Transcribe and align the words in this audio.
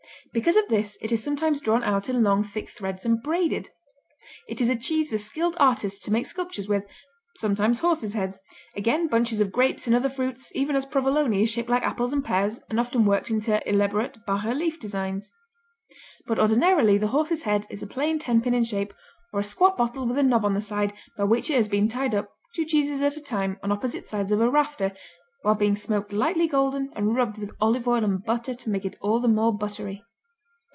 Because 0.33 0.55
of 0.55 0.69
this 0.69 0.97
it 1.01 1.11
is 1.11 1.21
sometimes 1.21 1.59
drawn 1.59 1.83
out 1.83 2.07
in 2.07 2.23
long 2.23 2.41
thick 2.41 2.69
threads 2.69 3.03
and 3.03 3.21
braided. 3.21 3.69
It 4.47 4.61
is 4.61 4.69
a 4.69 4.77
cheese 4.77 5.09
for 5.09 5.17
skilled 5.17 5.57
artists 5.59 5.99
to 6.05 6.11
make 6.13 6.25
sculptures 6.25 6.69
with, 6.69 6.85
sometimes 7.35 7.79
horses' 7.79 8.13
heads, 8.13 8.39
again 8.73 9.07
bunches 9.09 9.41
of 9.41 9.51
grapes 9.51 9.87
and 9.87 9.95
other 9.95 10.07
fruits, 10.07 10.49
even 10.55 10.77
as 10.77 10.85
Provolone 10.85 11.33
is 11.33 11.49
shaped 11.51 11.67
like 11.67 11.83
apples 11.83 12.13
and 12.13 12.23
pears 12.23 12.61
and 12.69 12.79
often 12.79 13.03
worked 13.03 13.29
into 13.29 13.67
elaborate 13.69 14.25
bas 14.25 14.45
relief 14.45 14.79
designs. 14.79 15.29
But 16.25 16.39
ordinarily 16.39 16.97
the 16.97 17.07
horse's 17.07 17.43
head 17.43 17.67
is 17.69 17.83
a 17.83 17.87
plain 17.87 18.17
tenpin 18.17 18.53
in 18.53 18.63
shape 18.63 18.93
or 19.33 19.41
a 19.41 19.43
squat 19.43 19.75
bottle 19.75 20.07
with 20.07 20.17
a 20.17 20.23
knob 20.23 20.45
on 20.45 20.53
the 20.53 20.61
side 20.61 20.93
by 21.17 21.25
which 21.25 21.49
it 21.49 21.55
has 21.55 21.67
been 21.67 21.89
tied 21.89 22.15
up, 22.15 22.29
two 22.55 22.63
cheeses 22.63 23.01
at 23.01 23.17
a 23.17 23.21
time, 23.21 23.59
on 23.61 23.69
opposite 23.69 24.05
sides 24.05 24.31
of 24.31 24.39
a 24.39 24.49
rafter, 24.49 24.93
while 25.41 25.55
being 25.55 25.75
smoked 25.75 26.13
lightly 26.13 26.47
golden 26.47 26.89
and 26.95 27.17
rubbed 27.17 27.37
with 27.37 27.51
olive 27.59 27.85
oil 27.85 28.05
and 28.05 28.23
butter 28.23 28.53
to 28.53 28.69
make 28.69 28.85
it 28.85 28.95
all 29.01 29.19
the 29.19 29.27
more 29.27 29.51
buttery. 29.53 30.01